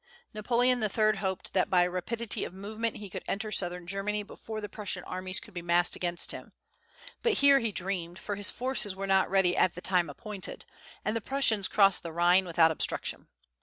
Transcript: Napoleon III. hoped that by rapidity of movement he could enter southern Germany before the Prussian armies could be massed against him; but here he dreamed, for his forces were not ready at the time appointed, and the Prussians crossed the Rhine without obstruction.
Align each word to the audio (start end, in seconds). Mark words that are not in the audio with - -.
Napoleon 0.33 0.81
III. 0.81 1.17
hoped 1.17 1.53
that 1.53 1.69
by 1.69 1.85
rapidity 1.85 2.43
of 2.43 2.55
movement 2.55 2.97
he 2.97 3.07
could 3.07 3.21
enter 3.27 3.51
southern 3.51 3.85
Germany 3.85 4.23
before 4.23 4.59
the 4.59 4.67
Prussian 4.67 5.03
armies 5.03 5.39
could 5.39 5.53
be 5.53 5.61
massed 5.61 5.95
against 5.95 6.31
him; 6.31 6.53
but 7.21 7.33
here 7.33 7.59
he 7.59 7.71
dreamed, 7.71 8.17
for 8.17 8.33
his 8.33 8.49
forces 8.49 8.95
were 8.95 9.05
not 9.05 9.29
ready 9.29 9.55
at 9.55 9.75
the 9.75 9.79
time 9.81 10.09
appointed, 10.09 10.65
and 11.05 11.15
the 11.15 11.21
Prussians 11.21 11.67
crossed 11.67 12.01
the 12.01 12.11
Rhine 12.11 12.45
without 12.45 12.71
obstruction. 12.71 13.27